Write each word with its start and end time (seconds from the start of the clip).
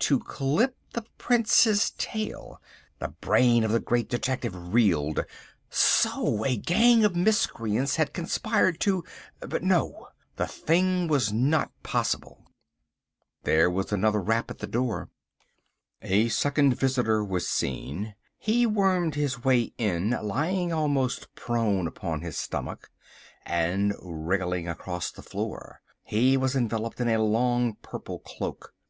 To 0.00 0.18
clip 0.18 0.76
the 0.92 1.00
Prince's 1.16 1.92
tail! 1.92 2.60
The 2.98 3.08
brain 3.08 3.64
of 3.64 3.72
the 3.72 3.80
Great 3.80 4.06
Detective 4.10 4.74
reeled. 4.74 5.24
So! 5.70 6.44
a 6.44 6.58
gang 6.58 7.06
of 7.06 7.16
miscreants 7.16 7.96
had 7.96 8.12
conspired 8.12 8.80
to—but 8.80 9.62
no! 9.62 10.08
the 10.36 10.46
thing 10.46 11.08
was 11.08 11.32
not 11.32 11.70
possible. 11.82 12.44
There 13.44 13.70
was 13.70 13.92
another 13.92 14.20
rap 14.20 14.50
at 14.50 14.58
the 14.58 14.66
door. 14.66 15.08
A 16.02 16.28
second 16.28 16.76
visitor 16.78 17.24
was 17.24 17.48
seen. 17.48 18.14
He 18.36 18.66
wormed 18.66 19.14
his 19.14 19.42
way 19.42 19.72
in, 19.78 20.10
lying 20.22 20.70
almost 20.70 21.34
prone 21.34 21.86
upon 21.86 22.20
his 22.20 22.36
stomach, 22.36 22.90
and 23.46 23.94
wriggling 24.02 24.68
across 24.68 25.10
the 25.10 25.22
floor. 25.22 25.80
He 26.04 26.36
was 26.36 26.54
enveloped 26.54 27.00
in 27.00 27.08
a 27.08 27.22
long 27.24 27.76
purple 27.80 28.18
cloak. 28.18 28.74